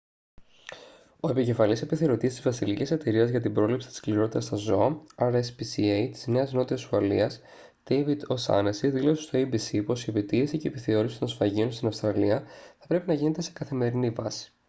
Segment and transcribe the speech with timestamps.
[1.19, 6.27] ο επικεφαλής επιθεωρητής της βασιλικής εταιρείας για την πρόληψη της σκληρότητας στα ζώα rspca της
[6.27, 7.41] νέας νότιας ουαλίας
[7.85, 11.87] ντέιβιντ ο' σάνεσσι δήλωσε στο abc πως η επιτήρηση και η επιθεώρηση των σφαγείων στην
[11.87, 12.43] αυστραλία
[12.79, 14.51] θα πρέπει να γίνεται σε καθημερινή βάση